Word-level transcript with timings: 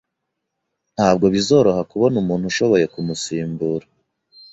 Ntabwo 0.95 1.25
bizoroha 1.33 1.81
kubona 1.91 2.15
umuntu 2.23 2.43
ushoboye 2.51 2.85
kumusimbura 2.93 3.85